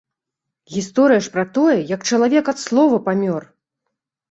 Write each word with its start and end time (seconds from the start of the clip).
Гісторыя 0.75 1.21
ж 1.27 1.33
пра 1.35 1.43
тое, 1.59 1.77
як 1.93 2.09
чалавек 2.11 2.51
ад 2.55 2.59
слова 2.65 3.03
памёр! 3.11 3.49